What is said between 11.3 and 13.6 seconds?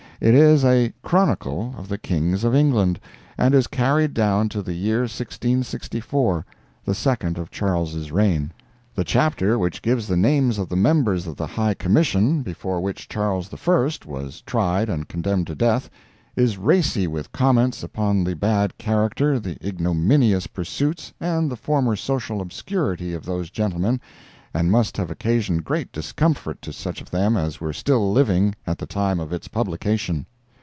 the High Commission before which Charles